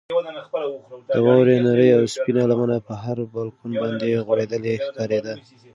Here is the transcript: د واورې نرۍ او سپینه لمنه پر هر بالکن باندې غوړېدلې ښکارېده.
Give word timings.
د 1.15 1.17
واورې 1.25 1.55
نرۍ 1.67 1.89
او 1.97 2.03
سپینه 2.15 2.43
لمنه 2.51 2.77
پر 2.85 2.95
هر 3.03 3.17
بالکن 3.33 3.71
باندې 3.81 4.23
غوړېدلې 4.25 4.73
ښکارېده. 4.85 5.33